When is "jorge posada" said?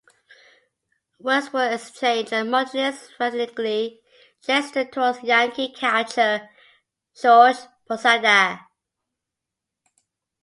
7.21-8.65